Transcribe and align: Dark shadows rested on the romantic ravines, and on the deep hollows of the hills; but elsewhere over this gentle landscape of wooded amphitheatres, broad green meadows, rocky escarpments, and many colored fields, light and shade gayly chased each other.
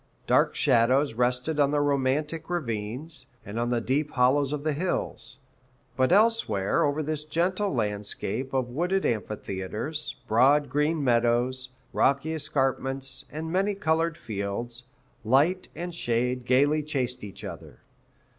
Dark 0.25 0.55
shadows 0.55 1.13
rested 1.13 1.59
on 1.59 1.69
the 1.69 1.79
romantic 1.79 2.49
ravines, 2.49 3.27
and 3.45 3.59
on 3.59 3.69
the 3.69 3.79
deep 3.79 4.09
hollows 4.09 4.51
of 4.51 4.63
the 4.63 4.73
hills; 4.73 5.37
but 5.95 6.11
elsewhere 6.11 6.83
over 6.83 7.03
this 7.03 7.23
gentle 7.23 7.71
landscape 7.71 8.51
of 8.51 8.69
wooded 8.71 9.05
amphitheatres, 9.05 10.15
broad 10.27 10.71
green 10.71 11.03
meadows, 11.03 11.69
rocky 11.93 12.33
escarpments, 12.33 13.25
and 13.31 13.51
many 13.51 13.75
colored 13.75 14.17
fields, 14.17 14.85
light 15.23 15.67
and 15.75 15.93
shade 15.93 16.45
gayly 16.45 16.81
chased 16.81 17.23
each 17.23 17.43
other. 17.43 17.81